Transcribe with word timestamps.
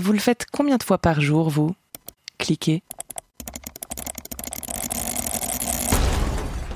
Vous 0.00 0.12
le 0.12 0.20
faites 0.20 0.46
combien 0.52 0.76
de 0.76 0.84
fois 0.84 0.98
par 0.98 1.20
jour, 1.20 1.50
vous? 1.50 1.74
Cliquez. 2.38 2.84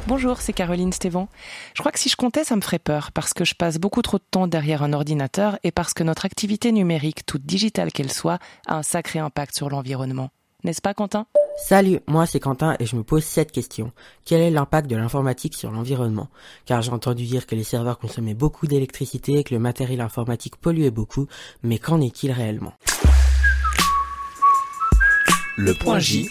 Bonjour, 0.09 0.41
c'est 0.41 0.53
Caroline 0.53 0.93
Stévan. 0.93 1.29
Je 1.75 1.83
crois 1.83 1.93
que 1.93 2.01
si 2.01 2.09
je 2.09 2.17
comptais, 2.17 2.43
ça 2.43 2.57
me 2.57 2.61
ferait 2.61 2.81
peur 2.81 3.13
parce 3.13 3.33
que 3.33 3.45
je 3.45 3.55
passe 3.55 3.79
beaucoup 3.79 4.03
trop 4.03 4.19
de 4.19 4.25
temps 4.29 4.49
derrière 4.49 4.83
un 4.83 4.93
ordinateur 4.93 5.57
et 5.63 5.71
parce 5.71 5.95
que 5.95 6.03
notre 6.03 6.25
activité 6.25 6.73
numérique, 6.73 7.25
toute 7.25 7.47
digitale 7.47 7.93
qu'elle 7.93 8.11
soit, 8.11 8.41
a 8.67 8.79
un 8.79 8.83
sacré 8.83 9.21
impact 9.21 9.55
sur 9.55 9.71
l'environnement. 9.71 10.31
N'est-ce 10.65 10.83
pas, 10.83 10.93
Quentin? 10.93 11.27
Salut, 11.57 12.01
moi 12.09 12.27
c'est 12.27 12.41
Quentin 12.41 12.75
et 12.81 12.87
je 12.87 12.97
me 12.97 13.05
pose 13.05 13.23
cette 13.23 13.53
question. 13.53 13.93
Quel 14.25 14.41
est 14.41 14.51
l'impact 14.51 14.91
de 14.91 14.97
l'informatique 14.97 15.55
sur 15.55 15.71
l'environnement? 15.71 16.29
Car 16.67 16.83
j'ai 16.83 16.91
entendu 16.91 17.25
dire 17.25 17.47
que 17.47 17.55
les 17.55 17.63
serveurs 17.63 18.01
consommaient 18.01 18.35
beaucoup 18.35 18.67
d'électricité 18.67 19.39
et 19.39 19.45
que 19.45 19.55
le 19.55 19.61
matériel 19.61 20.01
informatique 20.01 20.57
polluait 20.57 20.91
beaucoup, 20.91 21.29
mais 21.63 21.79
qu'en 21.79 22.01
est-il 22.01 22.33
réellement? 22.33 22.73
Le 25.57 25.75
point 25.75 25.99
J 25.99 26.31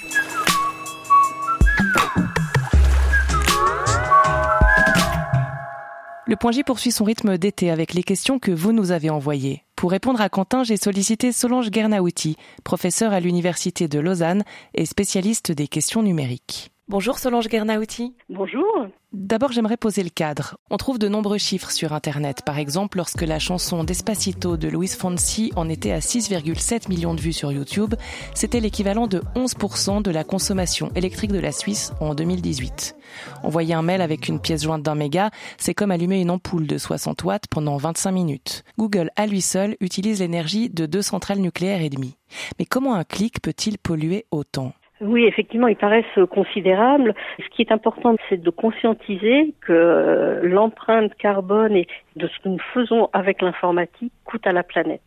Le 6.25 6.35
point 6.35 6.51
J 6.51 6.63
poursuit 6.63 6.91
son 6.91 7.03
rythme 7.03 7.37
d'été 7.37 7.69
avec 7.69 7.93
les 7.93 8.01
questions 8.01 8.39
que 8.39 8.51
vous 8.51 8.71
nous 8.71 8.91
avez 8.91 9.11
envoyées. 9.11 9.63
Pour 9.75 9.91
répondre 9.91 10.21
à 10.21 10.29
Quentin, 10.29 10.63
j'ai 10.63 10.77
sollicité 10.77 11.31
Solange 11.31 11.69
Gernauti, 11.71 12.35
professeure 12.63 13.13
à 13.13 13.19
l'Université 13.19 13.87
de 13.87 13.99
Lausanne 13.99 14.43
et 14.73 14.87
spécialiste 14.87 15.51
des 15.51 15.67
questions 15.67 16.01
numériques. 16.01 16.71
Bonjour 16.91 17.19
Solange 17.19 17.47
Gernauti. 17.47 18.15
Bonjour. 18.27 18.65
D'abord, 19.13 19.53
j'aimerais 19.53 19.77
poser 19.77 20.03
le 20.03 20.09
cadre. 20.09 20.57
On 20.69 20.75
trouve 20.75 20.99
de 20.99 21.07
nombreux 21.07 21.37
chiffres 21.37 21.71
sur 21.71 21.93
Internet. 21.93 22.41
Par 22.45 22.57
exemple, 22.57 22.97
lorsque 22.97 23.21
la 23.21 23.39
chanson 23.39 23.85
Despacito 23.85 24.57
de 24.57 24.67
Luis 24.67 24.89
Fonsi 24.89 25.53
en 25.55 25.69
était 25.69 25.93
à 25.93 25.99
6,7 25.99 26.89
millions 26.89 27.13
de 27.13 27.21
vues 27.21 27.31
sur 27.31 27.49
YouTube, 27.53 27.95
c'était 28.35 28.59
l'équivalent 28.59 29.07
de 29.07 29.21
11% 29.37 30.01
de 30.01 30.11
la 30.11 30.25
consommation 30.25 30.91
électrique 30.93 31.31
de 31.31 31.39
la 31.39 31.53
Suisse 31.53 31.93
en 32.01 32.13
2018. 32.13 32.97
Envoyer 33.43 33.73
un 33.73 33.83
mail 33.83 34.01
avec 34.01 34.27
une 34.27 34.41
pièce 34.41 34.63
jointe 34.63 34.83
d'un 34.83 34.95
méga, 34.95 35.29
c'est 35.57 35.73
comme 35.73 35.91
allumer 35.91 36.19
une 36.19 36.29
ampoule 36.29 36.67
de 36.67 36.77
60 36.77 37.23
watts 37.23 37.47
pendant 37.49 37.77
25 37.77 38.11
minutes. 38.11 38.65
Google, 38.77 39.11
à 39.15 39.27
lui 39.27 39.39
seul, 39.39 39.77
utilise 39.79 40.19
l'énergie 40.19 40.69
de 40.69 40.85
deux 40.85 41.01
centrales 41.01 41.39
nucléaires 41.39 41.81
et 41.83 41.89
demie. 41.89 42.17
Mais 42.59 42.65
comment 42.65 42.95
un 42.95 43.05
clic 43.05 43.41
peut-il 43.41 43.77
polluer 43.77 44.25
autant? 44.29 44.73
Oui, 45.01 45.25
effectivement, 45.25 45.67
ils 45.67 45.75
paraissent 45.75 46.05
considérables. 46.29 47.13
Ce 47.39 47.49
qui 47.49 47.61
est 47.61 47.71
important, 47.71 48.15
c'est 48.29 48.41
de 48.41 48.49
conscientiser 48.49 49.53
que 49.61 50.39
l'empreinte 50.43 51.15
carbone 51.15 51.75
et 51.75 51.87
de 52.15 52.27
ce 52.27 52.39
que 52.39 52.49
nous 52.49 52.61
faisons 52.73 53.09
avec 53.11 53.41
l'informatique 53.41 54.13
coûte 54.25 54.45
à 54.45 54.51
la 54.51 54.63
planète. 54.63 55.01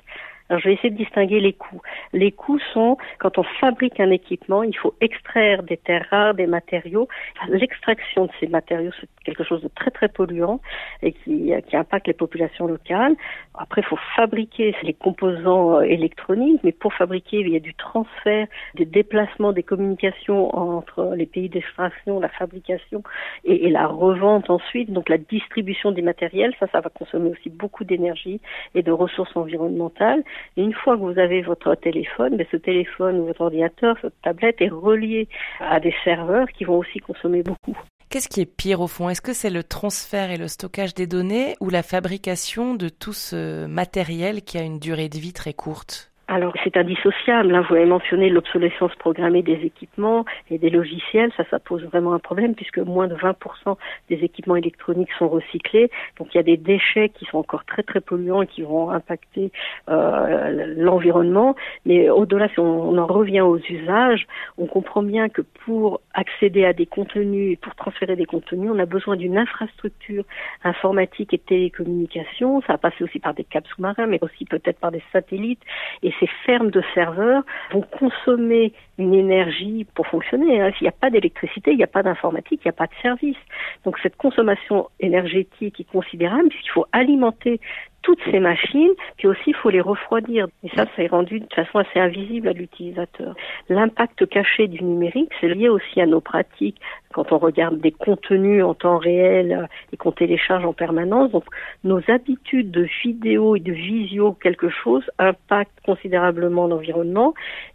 Alors 0.51 0.61
je 0.61 0.69
vais 0.69 0.75
essayer 0.75 0.91
de 0.91 0.97
distinguer 0.97 1.41
les 1.41 1.55
coûts. 1.55 1.81
Les 2.13 2.31
coûts 2.31 2.59
sont 2.75 2.99
quand 3.19 3.39
on 3.39 3.45
fabrique 3.61 3.99
un 3.99 4.11
équipement, 4.11 4.63
il 4.63 4.77
faut 4.77 4.95
extraire 5.01 5.63
des 5.63 5.79
terres 5.79 6.07
rares, 6.11 6.35
des 6.35 6.47
matériaux. 6.47 7.09
L'extraction 7.49 8.27
de 8.27 8.31
ces 8.41 8.47
matériaux, 8.47 8.91
c'est 9.01 9.09
quelque 9.25 9.43
chose 9.43 9.63
de 9.63 9.69
très 9.69 9.91
très 9.91 10.09
polluant 10.09 10.61
et 11.03 11.13
qui, 11.13 11.53
qui 11.67 11.77
impacte 11.77 12.07
les 12.07 12.13
populations 12.13 12.67
locales. 12.67 13.15
Après, 13.55 13.81
il 13.81 13.85
faut 13.85 13.99
fabriquer 14.17 14.77
les 14.83 14.93
composants 14.93 15.77
euh, 15.77 15.83
électroniques, 15.83 16.61
mais 16.63 16.73
pour 16.73 16.93
fabriquer, 16.93 17.39
il 17.39 17.49
y 17.49 17.57
a 17.57 17.61
du 17.61 17.75
transfert, 17.75 18.47
des 18.75 18.85
déplacements, 18.85 19.53
des 19.53 19.63
communications 19.63 20.55
entre 20.57 21.15
les 21.17 21.27
pays 21.27 21.49
d'extraction, 21.49 22.21
la 22.21 22.29
fabrication 22.29 23.03
et, 23.45 23.67
et 23.67 23.71
la 23.71 23.87
revente 23.87 24.51
ensuite. 24.51 24.93
Donc 24.93 25.09
la 25.09 25.19
distribution 25.19 25.93
des 25.93 26.03
matériels, 26.03 26.55
ça, 26.61 26.67
ça 26.67 26.81
va 26.81 26.91
consommer 26.91 27.31
aussi 27.31 27.49
beaucoup 27.49 27.85
d'énergie 27.85 28.41
et 28.75 28.83
de 28.83 28.93
ressources 28.93 29.35
environnementales. 29.37 30.23
Une 30.57 30.73
fois 30.73 30.97
que 30.97 31.03
vous 31.03 31.19
avez 31.19 31.43
votre 31.43 31.75
téléphone, 31.75 32.37
ben, 32.37 32.47
ce 32.51 32.57
téléphone 32.57 33.21
ou 33.21 33.27
votre 33.27 33.43
ordinateur, 33.43 33.97
cette 34.01 34.21
tablette 34.23 34.61
est 34.61 34.69
relié 34.69 35.29
à 35.61 35.81
des 35.81 35.95
serveurs 36.05 36.49
qui 36.49 36.65
vont 36.65 36.79
aussi 36.79 36.99
consommer 36.99 37.43
beaucoup. 37.43 37.77
Qu'est-ce 38.11 38.29
qui 38.29 38.41
est 38.41 38.47
pire 38.47 38.81
au 38.81 38.87
fond? 38.87 39.09
Est-ce 39.09 39.21
que 39.21 39.33
c'est 39.33 39.51
le 39.51 39.65
transfert 39.65 40.31
et 40.31 40.37
le 40.37 40.47
stockage 40.47 40.95
des 40.95 41.09
données 41.09 41.57
ou 41.61 41.69
la 41.69 41.83
fabrication 41.83 42.75
de 42.75 42.89
tout 42.89 43.13
ce 43.13 43.67
matériel 43.67 44.43
qui 44.43 44.57
a 44.57 44.63
une 44.63 44.79
durée 44.79 45.09
de 45.09 45.19
vie 45.19 45.33
très 45.33 45.53
courte? 45.53 46.14
Alors 46.27 46.55
c'est 46.65 46.77
indissociable. 46.77 47.55
Hein. 47.55 47.65
Vous 47.69 47.75
avez 47.75 47.85
mentionné 47.85 48.31
l'obsolescence 48.31 48.95
programmée 48.97 49.43
des 49.43 49.61
équipements 49.65 50.25
et 50.51 50.59
des 50.59 50.71
logiciels. 50.71 51.31
Ça, 51.37 51.45
ça 51.51 51.59
pose 51.59 51.85
vraiment 51.85 52.15
un 52.15 52.19
problème 52.19 52.55
puisque 52.55 52.79
moins 52.79 53.09
de 53.09 53.15
20% 53.15 53.77
des 54.09 54.17
équipements 54.17 54.57
électroniques 54.57 55.13
sont 55.19 55.29
recyclés. 55.29 55.91
Donc 56.19 56.29
il 56.35 56.39
y 56.39 56.41
a 56.41 56.45
des 56.45 56.57
déchets 56.57 57.11
qui 57.11 57.27
sont 57.27 57.39
encore 57.39 57.65
très 57.67 57.83
très 57.83 58.01
polluants 58.01 58.43
et 58.43 58.47
qui 58.47 58.63
vont 58.63 58.91
impacter 58.91 59.53
euh, 59.91 60.75
l'environnement. 60.77 61.57
Mais 61.85 62.09
au-delà, 62.09 62.49
si 62.49 62.59
on, 62.59 62.97
en 62.97 63.07
revient 63.07 63.43
aux 63.43 63.59
usages, 63.59 64.27
on 64.57 64.67
comprend 64.67 65.03
bien 65.03 65.29
que 65.29 65.43
pour 65.43 66.01
accéder 66.15 66.65
à 66.65 66.73
des 66.73 66.87
contenus, 66.87 67.59
pour 67.61 67.75
transférer 67.75 68.17
des 68.17 68.27
contenus, 68.27 68.71
on 68.73 68.79
a 68.79 68.87
besoin 68.87 69.17
d'une 69.17 69.37
infrastructure 69.37 70.25
informatique 70.63 71.35
et 71.35 71.37
de 71.37 71.43
télécommunications. 71.43 72.63
Ça 72.63 72.75
va 72.75 72.79
passer 72.79 73.05
aussi 73.05 73.19
par 73.19 73.35
des 73.35 73.45
câbles 73.45 73.67
sous-marins, 73.75 74.07
mais 74.07 74.19
aussi 74.23 74.47
peut-être 74.47 74.79
par 74.79 74.91
des 74.91 75.03
satellites. 75.13 75.63
Et 76.03 76.14
ces 76.21 76.27
fermes 76.47 76.71
de 76.71 76.83
serveurs 76.95 77.43
vont 77.73 77.83
consommer 77.83 78.73
une 78.99 79.15
énergie 79.15 79.87
pour 79.95 80.07
fonctionner. 80.07 80.61
Hein. 80.61 80.71
S'il 80.77 80.85
n'y 80.85 80.89
a 80.89 80.93
pas 80.93 81.11
d'électricité, 81.11 81.73
il 81.73 81.77
n'y 81.77 81.85
a 81.85 81.89
pas 81.89 82.03
d'informatique, 82.03 82.61
il 82.65 82.69
n'y 82.69 82.71
a 82.71 82.73
pas 82.73 82.87
de 82.87 82.95
service. 83.03 83.37
Donc 83.85 83.99
cette 84.03 84.17
consommation 84.17 84.89
énergétique 85.01 85.81
est 85.81 85.91
considérable 85.91 86.49
puisqu'il 86.49 86.71
faut 86.71 86.87
alimenter 86.93 87.61
toutes 88.05 88.21
ces 88.31 88.39
machines, 88.39 88.93
puis 89.17 89.27
aussi 89.27 89.43
il 89.49 89.55
faut 89.55 89.71
les 89.71 89.81
refroidir. 89.81 90.47
Et 90.63 90.69
ça, 90.77 90.85
ça 90.95 91.03
est 91.03 91.09
rendu 91.09 91.41
de 91.41 91.53
façon 91.53 91.79
assez 91.79 91.99
invisible 91.99 92.49
à 92.49 92.53
l'utilisateur. 92.53 93.35
L'impact 93.69 94.27
caché 94.29 94.69
du 94.69 94.85
numérique, 94.85 95.33
c'est 95.41 95.49
lié 95.49 95.69
aussi 95.69 96.01
à 96.01 96.07
nos 96.07 96.21
pratiques 96.21 96.81
quand 97.13 97.33
on 97.33 97.39
regarde 97.39 97.81
des 97.81 97.93
contenus 97.93 98.63
en 98.63 98.75
temps 98.75 98.99
réel 98.99 99.69
et 99.93 99.97
qu'on 99.97 100.13
télécharge 100.13 100.65
en 100.65 100.73
permanence. 100.73 101.31
Donc, 101.31 101.45
nos 101.83 102.01
habitudes 102.09 102.71
de 102.71 102.87
vidéo 103.03 103.57
et 103.57 103.61
de 103.61 103.73
visio, 103.73 104.33
quelque 104.33 104.69
chose, 104.69 105.05
impactent 105.19 105.81
considérablement 105.87 106.67
l'environnement. 106.67 107.35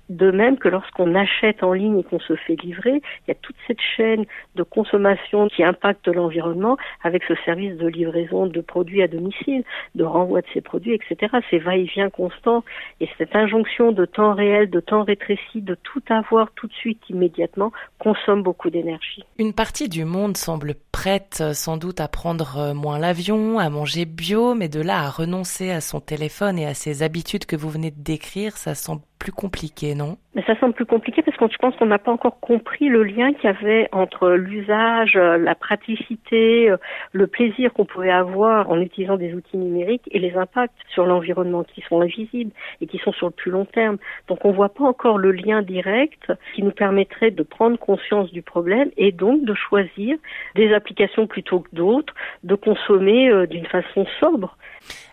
De 0.09 0.31
même 0.31 0.57
que 0.57 0.67
lorsqu'on 0.67 1.13
achète 1.15 1.63
en 1.63 1.73
ligne 1.73 1.99
et 1.99 2.03
qu'on 2.03 2.19
se 2.19 2.35
fait 2.35 2.55
livrer, 2.61 2.95
il 2.95 3.27
y 3.27 3.31
a 3.31 3.35
toute 3.35 3.55
cette 3.67 3.81
chaîne 3.95 4.25
de 4.55 4.63
consommation 4.63 5.47
qui 5.47 5.63
impacte 5.63 6.07
l'environnement 6.07 6.77
avec 7.03 7.23
ce 7.27 7.35
service 7.45 7.77
de 7.77 7.87
livraison 7.87 8.47
de 8.47 8.61
produits 8.61 9.03
à 9.03 9.07
domicile, 9.07 9.63
de 9.95 10.03
renvoi 10.03 10.41
de 10.41 10.47
ces 10.53 10.61
produits, 10.61 10.93
etc. 10.93 11.37
C'est 11.49 11.59
va-et-vient 11.59 12.09
constant 12.09 12.63
et 12.99 13.09
cette 13.17 13.35
injonction 13.35 13.91
de 13.91 14.05
temps 14.05 14.33
réel, 14.33 14.69
de 14.69 14.79
temps 14.79 15.03
rétréci, 15.03 15.61
de 15.61 15.75
tout 15.75 16.01
avoir 16.09 16.51
tout 16.53 16.67
de 16.67 16.73
suite 16.73 17.01
immédiatement 17.09 17.71
consomme 17.99 18.43
beaucoup 18.43 18.69
d'énergie. 18.69 19.23
Une 19.37 19.53
partie 19.53 19.89
du 19.89 20.05
monde 20.05 20.37
semble 20.37 20.73
prête 20.91 21.39
euh, 21.41 21.53
sans 21.53 21.77
doute 21.77 21.99
à 21.99 22.07
prendre 22.07 22.57
euh, 22.57 22.73
moins 22.73 22.99
l'avion, 22.99 23.59
à 23.59 23.69
manger 23.69 24.05
bio, 24.05 24.55
mais 24.55 24.69
de 24.69 24.81
là 24.81 24.99
à 24.99 25.09
renoncer 25.09 25.71
à 25.71 25.81
son 25.81 25.99
téléphone 25.99 26.57
et 26.57 26.65
à 26.65 26.73
ses 26.73 27.03
habitudes 27.03 27.45
que 27.45 27.55
vous 27.55 27.69
venez 27.69 27.91
de 27.91 28.01
décrire, 28.01 28.57
ça 28.57 28.75
semble 28.75 29.01
plus 29.19 29.31
compliqué, 29.31 29.93
non? 29.93 30.17
Mais 30.39 30.45
ça 30.45 30.57
semble 30.61 30.73
plus 30.73 30.85
compliqué 30.85 31.21
parce 31.21 31.35
que 31.35 31.51
je 31.51 31.57
pense 31.57 31.75
qu'on 31.75 31.87
n'a 31.87 31.99
pas 31.99 32.13
encore 32.13 32.39
compris 32.39 32.87
le 32.87 33.03
lien 33.03 33.33
qu'il 33.33 33.43
y 33.43 33.47
avait 33.47 33.89
entre 33.91 34.29
l'usage, 34.29 35.17
euh, 35.17 35.37
la 35.37 35.53
praticité, 35.53 36.73
le 37.11 37.27
plaisir 37.27 37.73
qu'on 37.73 37.83
pouvait 37.83 38.09
avoir 38.09 38.69
en 38.69 38.79
utilisant 38.79 39.17
des 39.17 39.33
outils 39.33 39.57
numériques 39.57 40.07
et 40.11 40.17
les 40.17 40.37
impacts 40.37 40.77
sur 40.93 41.05
l'environnement 41.05 41.65
qui 41.65 41.81
sont 41.81 41.99
invisibles 41.99 42.51
et 42.79 42.87
qui 42.87 42.99
sont 42.99 43.11
sur 43.11 43.27
le 43.27 43.33
plus 43.33 43.51
long 43.51 43.65
terme. 43.65 43.97
Donc 44.29 44.45
on 44.45 44.51
ne 44.51 44.55
voit 44.55 44.69
pas 44.69 44.85
encore 44.85 45.17
le 45.17 45.33
lien 45.33 45.61
direct 45.61 46.31
qui 46.55 46.63
nous 46.63 46.71
permettrait 46.71 47.31
de 47.31 47.43
prendre 47.43 47.77
conscience 47.77 48.31
du 48.31 48.41
problème 48.41 48.91
et 48.95 49.11
donc 49.11 49.43
de 49.43 49.53
choisir 49.53 50.15
des 50.55 50.73
applications 50.73 51.27
plutôt 51.27 51.59
que 51.59 51.69
d'autres, 51.73 52.13
de 52.45 52.55
consommer 52.55 53.29
euh, 53.29 53.45
d'une 53.45 53.65
façon 53.65 54.05
sobre. 54.21 54.55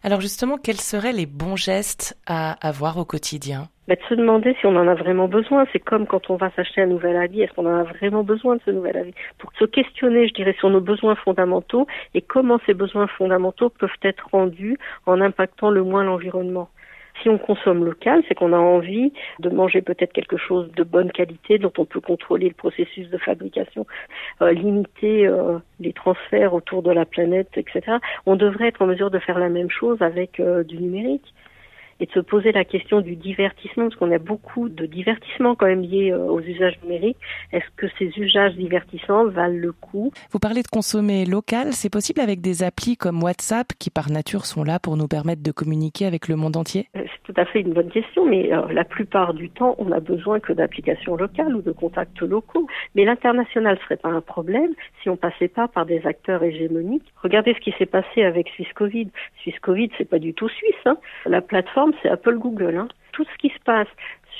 Alors 0.04 0.20
justement, 0.20 0.56
quels 0.56 0.80
seraient 0.80 1.12
les 1.12 1.26
bons 1.26 1.56
gestes 1.56 2.16
à 2.28 2.52
avoir 2.64 2.96
au 2.96 3.04
quotidien? 3.04 3.66
Bah, 3.88 3.94
de 3.94 4.00
se 4.08 4.14
demander 4.14 4.56
si 4.60 4.66
on 4.66 4.74
en 4.76 4.88
a 4.88 4.94
vraiment 4.94 5.15
besoin. 5.26 5.66
C'est 5.72 5.80
comme 5.80 6.06
quand 6.06 6.30
on 6.30 6.36
va 6.36 6.50
s'acheter 6.50 6.82
un 6.82 6.86
nouvel 6.86 7.16
avis, 7.16 7.42
est-ce 7.42 7.52
qu'on 7.54 7.66
en 7.66 7.80
a 7.80 7.82
vraiment 7.82 8.22
besoin 8.22 8.56
de 8.56 8.60
ce 8.64 8.70
nouvel 8.70 8.96
avis 8.96 9.14
Pour 9.38 9.50
se 9.58 9.64
questionner, 9.64 10.28
je 10.28 10.34
dirais, 10.34 10.54
sur 10.58 10.70
nos 10.70 10.80
besoins 10.80 11.14
fondamentaux 11.16 11.86
et 12.14 12.20
comment 12.20 12.60
ces 12.66 12.74
besoins 12.74 13.06
fondamentaux 13.06 13.70
peuvent 13.70 13.90
être 14.02 14.28
rendus 14.30 14.76
en 15.06 15.20
impactant 15.20 15.70
le 15.70 15.82
moins 15.82 16.04
l'environnement. 16.04 16.68
Si 17.22 17.28
on 17.28 17.38
consomme 17.38 17.84
local, 17.84 18.22
c'est 18.28 18.34
qu'on 18.34 18.52
a 18.52 18.58
envie 18.58 19.12
de 19.38 19.48
manger 19.48 19.80
peut-être 19.80 20.12
quelque 20.12 20.36
chose 20.36 20.70
de 20.72 20.82
bonne 20.82 21.10
qualité 21.10 21.58
dont 21.58 21.72
on 21.78 21.84
peut 21.84 22.00
contrôler 22.00 22.48
le 22.48 22.54
processus 22.54 23.08
de 23.08 23.18
fabrication, 23.18 23.86
euh, 24.42 24.52
limiter 24.52 25.26
euh, 25.26 25.58
les 25.80 25.92
transferts 25.92 26.52
autour 26.52 26.82
de 26.82 26.90
la 26.90 27.06
planète, 27.06 27.48
etc. 27.56 27.96
On 28.26 28.36
devrait 28.36 28.68
être 28.68 28.82
en 28.82 28.86
mesure 28.86 29.10
de 29.10 29.18
faire 29.18 29.38
la 29.38 29.48
même 29.48 29.70
chose 29.70 30.02
avec 30.02 30.40
euh, 30.40 30.62
du 30.62 30.78
numérique. 30.78 31.34
Et 32.00 32.06
de 32.06 32.12
se 32.12 32.20
poser 32.20 32.52
la 32.52 32.64
question 32.64 33.00
du 33.00 33.16
divertissement, 33.16 33.84
parce 33.84 33.96
qu'on 33.96 34.12
a 34.12 34.18
beaucoup 34.18 34.68
de 34.68 34.86
divertissements 34.86 35.54
quand 35.54 35.66
même 35.66 35.82
liés 35.82 36.12
euh, 36.12 36.26
aux 36.26 36.40
usages 36.40 36.78
numériques. 36.82 37.16
Est-ce 37.52 37.64
que 37.76 37.86
ces 37.98 38.10
usages 38.18 38.54
divertissants 38.54 39.26
valent 39.26 39.58
le 39.58 39.72
coup? 39.72 40.12
Vous 40.30 40.38
parlez 40.38 40.62
de 40.62 40.68
consommer 40.68 41.24
local, 41.24 41.72
c'est 41.72 41.90
possible 41.90 42.20
avec 42.20 42.40
des 42.40 42.62
applis 42.62 42.96
comme 42.96 43.22
WhatsApp 43.22 43.72
qui 43.78 43.90
par 43.90 44.10
nature 44.10 44.46
sont 44.46 44.64
là 44.64 44.78
pour 44.78 44.96
nous 44.96 45.08
permettre 45.08 45.42
de 45.42 45.52
communiquer 45.52 46.06
avec 46.06 46.28
le 46.28 46.36
monde 46.36 46.56
entier? 46.56 46.88
Euh, 46.96 47.05
tout 47.26 47.34
à 47.36 47.44
fait 47.44 47.60
une 47.60 47.72
bonne 47.72 47.90
question, 47.90 48.24
mais 48.24 48.52
euh, 48.52 48.72
la 48.72 48.84
plupart 48.84 49.34
du 49.34 49.50
temps, 49.50 49.74
on 49.78 49.90
a 49.90 49.98
besoin 49.98 50.38
que 50.38 50.52
d'applications 50.52 51.16
locales 51.16 51.56
ou 51.56 51.60
de 51.60 51.72
contacts 51.72 52.20
locaux. 52.20 52.68
Mais 52.94 53.04
l'international 53.04 53.78
serait 53.80 53.96
pas 53.96 54.10
un 54.10 54.20
problème 54.20 54.70
si 55.02 55.10
on 55.10 55.16
passait 55.16 55.48
pas 55.48 55.66
par 55.66 55.86
des 55.86 56.06
acteurs 56.06 56.44
hégémoniques. 56.44 57.12
Regardez 57.20 57.54
ce 57.54 57.58
qui 57.58 57.74
s'est 57.78 57.86
passé 57.86 58.22
avec 58.22 58.48
SwissCovid. 58.50 59.10
SwissCovid, 59.42 59.90
c'est 59.98 60.08
pas 60.08 60.20
du 60.20 60.34
tout 60.34 60.48
suisse. 60.48 60.74
Hein. 60.84 60.98
La 61.26 61.40
plateforme, 61.40 61.92
c'est 62.00 62.08
Apple 62.08 62.38
Google. 62.38 62.76
Hein. 62.76 62.86
Tout 63.10 63.24
ce 63.24 63.38
qui 63.38 63.48
se 63.48 63.60
passe 63.64 63.88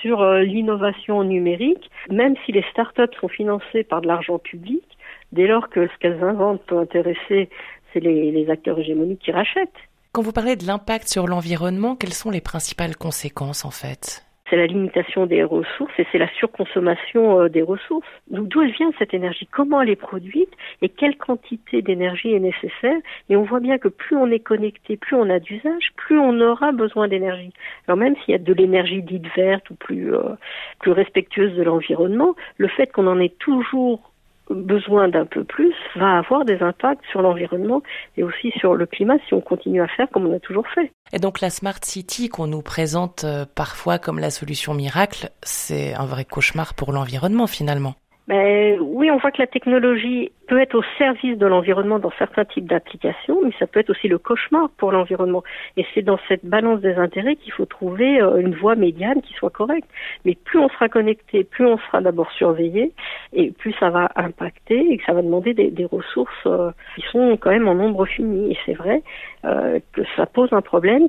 sur 0.00 0.22
euh, 0.22 0.42
l'innovation 0.42 1.24
numérique, 1.24 1.90
même 2.08 2.36
si 2.44 2.52
les 2.52 2.64
startups 2.70 3.16
sont 3.20 3.28
financées 3.28 3.82
par 3.82 4.00
de 4.00 4.06
l'argent 4.06 4.38
public, 4.38 4.84
dès 5.32 5.48
lors 5.48 5.70
que 5.70 5.88
ce 5.88 5.98
qu'elles 5.98 6.22
inventent 6.22 6.62
peut 6.66 6.78
intéresser, 6.78 7.50
c'est 7.92 8.00
les 8.00 8.48
acteurs 8.48 8.78
hégémoniques 8.78 9.22
qui 9.22 9.32
rachètent. 9.32 9.72
Quand 10.16 10.22
vous 10.22 10.32
parlez 10.32 10.56
de 10.56 10.66
l'impact 10.66 11.08
sur 11.08 11.26
l'environnement, 11.26 11.94
quelles 11.94 12.14
sont 12.14 12.30
les 12.30 12.40
principales 12.40 12.96
conséquences 12.96 13.66
en 13.66 13.70
fait? 13.70 14.24
C'est 14.48 14.56
la 14.56 14.66
limitation 14.66 15.26
des 15.26 15.44
ressources 15.44 15.92
et 15.98 16.06
c'est 16.10 16.16
la 16.16 16.32
surconsommation 16.38 17.42
euh, 17.42 17.48
des 17.50 17.60
ressources. 17.60 18.08
Donc 18.30 18.48
d'où 18.48 18.62
elle 18.62 18.72
vient 18.72 18.90
cette 18.98 19.12
énergie? 19.12 19.46
Comment 19.52 19.82
elle 19.82 19.90
est 19.90 19.94
produite? 19.94 20.48
Et 20.80 20.88
quelle 20.88 21.18
quantité 21.18 21.82
d'énergie 21.82 22.32
est 22.32 22.40
nécessaire? 22.40 22.96
Et 23.28 23.36
on 23.36 23.42
voit 23.42 23.60
bien 23.60 23.76
que 23.76 23.88
plus 23.88 24.16
on 24.16 24.30
est 24.30 24.40
connecté, 24.40 24.96
plus 24.96 25.16
on 25.16 25.28
a 25.28 25.38
d'usage, 25.38 25.92
plus 25.96 26.18
on 26.18 26.40
aura 26.40 26.72
besoin 26.72 27.08
d'énergie. 27.08 27.52
Alors 27.86 27.98
même 27.98 28.14
s'il 28.24 28.32
y 28.32 28.36
a 28.36 28.38
de 28.38 28.54
l'énergie 28.54 29.02
dite 29.02 29.26
verte 29.36 29.68
ou 29.68 29.74
plus 29.74 30.14
euh, 30.14 30.34
plus 30.78 30.92
respectueuse 30.92 31.54
de 31.54 31.62
l'environnement, 31.62 32.34
le 32.56 32.68
fait 32.68 32.90
qu'on 32.90 33.06
en 33.06 33.20
ait 33.20 33.34
toujours 33.38 34.12
besoin 34.50 35.08
d'un 35.08 35.26
peu 35.26 35.44
plus 35.44 35.74
va 35.96 36.18
avoir 36.18 36.44
des 36.44 36.60
impacts 36.62 37.04
sur 37.10 37.22
l'environnement 37.22 37.82
et 38.16 38.22
aussi 38.22 38.52
sur 38.58 38.74
le 38.74 38.86
climat 38.86 39.16
si 39.26 39.34
on 39.34 39.40
continue 39.40 39.82
à 39.82 39.88
faire 39.88 40.08
comme 40.10 40.26
on 40.26 40.36
a 40.36 40.40
toujours 40.40 40.66
fait. 40.68 40.92
Et 41.12 41.18
donc 41.18 41.40
la 41.40 41.50
Smart 41.50 41.78
City 41.82 42.28
qu'on 42.28 42.46
nous 42.46 42.62
présente 42.62 43.24
euh, 43.24 43.44
parfois 43.54 43.98
comme 43.98 44.18
la 44.18 44.30
solution 44.30 44.74
miracle, 44.74 45.30
c'est 45.42 45.94
un 45.94 46.06
vrai 46.06 46.24
cauchemar 46.24 46.74
pour 46.74 46.92
l'environnement 46.92 47.46
finalement. 47.46 47.94
Ben, 48.28 48.80
oui, 48.80 49.08
on 49.10 49.18
voit 49.18 49.30
que 49.30 49.40
la 49.40 49.46
technologie 49.46 50.32
peut 50.48 50.60
être 50.60 50.74
au 50.74 50.82
service 50.98 51.38
de 51.38 51.46
l'environnement 51.46 52.00
dans 52.00 52.10
certains 52.18 52.44
types 52.44 52.66
d'applications, 52.66 53.38
mais 53.44 53.52
ça 53.58 53.68
peut 53.68 53.78
être 53.78 53.90
aussi 53.90 54.08
le 54.08 54.18
cauchemar 54.18 54.68
pour 54.78 54.90
l'environnement. 54.90 55.44
Et 55.76 55.86
c'est 55.94 56.02
dans 56.02 56.18
cette 56.26 56.44
balance 56.44 56.80
des 56.80 56.94
intérêts 56.94 57.36
qu'il 57.36 57.52
faut 57.52 57.66
trouver 57.66 58.20
euh, 58.20 58.38
une 58.38 58.56
voie 58.56 58.74
médiane 58.74 59.22
qui 59.22 59.32
soit 59.34 59.50
correcte. 59.50 59.88
Mais 60.24 60.34
plus 60.34 60.58
on 60.58 60.68
sera 60.68 60.88
connecté, 60.88 61.44
plus 61.44 61.66
on 61.66 61.78
sera 61.78 62.00
d'abord 62.00 62.32
surveillé, 62.32 62.92
et 63.32 63.52
plus 63.52 63.72
ça 63.78 63.90
va 63.90 64.10
impacter 64.16 64.92
et 64.92 64.98
que 64.98 65.04
ça 65.04 65.12
va 65.12 65.22
demander 65.22 65.54
des, 65.54 65.86
ressources 65.86 66.46
euh, 66.46 66.72
qui 66.96 67.02
sont 67.12 67.36
quand 67.36 67.50
même 67.50 67.68
en 67.68 67.76
nombre 67.76 68.06
fini. 68.06 68.50
Et 68.50 68.58
c'est 68.66 68.74
vrai 68.74 69.02
euh, 69.44 69.78
que 69.92 70.02
ça 70.16 70.26
pose 70.26 70.52
un 70.52 70.62
problème 70.62 71.06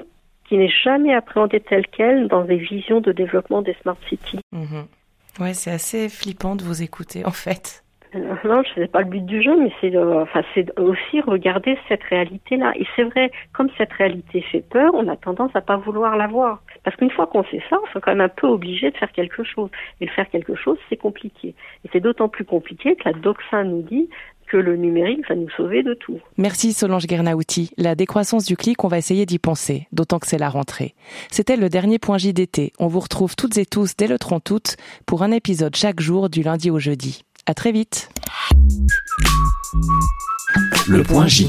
qui 0.48 0.58
n'est 0.58 0.69
jamais 0.69 1.16
appréhendé 1.16 1.60
tel 1.60 1.88
quel 1.88 2.28
dans 2.28 2.44
des 2.44 2.58
visions 2.58 3.02
de 3.02 3.12
développement 3.12 3.64
des 3.64 3.74
smart 3.81 3.98
cities. 4.08 4.40
Mmh. 4.52 4.84
Ouais, 5.39 5.54
c'est 5.54 5.72
assez 5.72 6.10
flippant 6.10 6.56
de 6.56 6.63
vous 6.63 6.81
écouter 6.81 7.25
en 7.25 7.31
fait. 7.31 7.84
Euh, 8.16 8.36
non, 8.45 8.63
ce 8.74 8.80
n'est 8.80 8.88
pas 8.88 9.01
le 9.01 9.07
but 9.07 9.25
du 9.25 9.42
jeu, 9.42 9.56
mais 9.57 9.72
c'est 9.81 9.95
enfin, 9.98 10.42
aussi 10.78 11.22
regarder 11.22 11.78
cette 11.88 12.04
réalité-là. 12.04 12.74
Et 12.75 12.86
c'est 12.95 13.04
vrai, 13.04 13.31
comme 13.54 13.69
cette 13.78 13.92
réalité 13.94 14.42
fait 14.42 14.62
peur, 14.62 14.94
on 14.94 15.07
a 15.07 15.18
tendance 15.18 15.51
à 15.56 15.62
pas 15.62 15.78
vouloir 15.78 16.16
la 16.16 16.28
voir. 16.28 16.62
Parce 16.84 16.95
qu'une 16.95 17.12
fois 17.12 17.28
qu'on 17.28 17.44
sait 17.45 17.62
ça, 17.69 17.78
on 17.81 17.98
est 17.98 18.01
quand 18.01 18.12
même 18.12 18.22
un 18.22 18.30
peu 18.30 18.48
obligé 18.48 18.92
de 18.92 18.98
faire 18.98 19.12
quelque 19.12 19.44
chose. 19.44 19.69
Et 20.00 20.06
de 20.06 20.12
faire 20.12 20.30
quelque 20.30 20.56
chose, 20.56 20.78
c'est 20.89 20.98
compliqué. 20.98 21.50
Et 21.83 21.90
c'est 21.92 22.00
d'autant 22.00 22.30
plus 22.30 22.45
compliqué 22.45 22.95
que 22.95 23.10
la 23.10 23.13
doxa 23.13 23.63
nous 23.63 23.81
dit 23.81 24.10
que 24.47 24.57
le 24.57 24.75
numérique 24.75 25.27
va 25.27 25.35
nous 25.35 25.49
sauver 25.51 25.83
de 25.83 25.94
tout. 25.94 26.19
Merci 26.38 26.73
Solange 26.73 27.07
Guernauti. 27.07 27.71
La 27.77 27.95
décroissance 27.95 28.45
du 28.45 28.55
clic, 28.55 28.83
on 28.83 28.88
va 28.88 28.97
essayer 28.97 29.25
d'y 29.25 29.39
penser, 29.39 29.88
d'autant 29.91 30.19
que 30.19 30.27
c'est 30.27 30.38
la 30.38 30.49
rentrée. 30.49 30.95
C'était 31.31 31.57
le 31.57 31.69
dernier 31.69 31.99
point 31.99 32.17
JDT. 32.17 32.73
On 32.79 32.88
vous 32.88 32.99
retrouve 32.99 33.35
toutes 33.35 33.57
et 33.57 33.65
tous 33.65 33.95
dès 33.97 34.07
le 34.07 34.17
30 34.17 34.49
août 34.51 34.75
pour 35.05 35.23
un 35.23 35.31
épisode 35.31 35.75
chaque 35.75 35.99
jour 35.99 36.29
du 36.29 36.44
lundi 36.44 36.71
au 36.71 36.79
jeudi. 36.79 37.23
À 37.45 37.53
très 37.53 37.71
vite. 37.71 38.09
Le 40.89 41.03
point 41.03 41.27
J. 41.27 41.47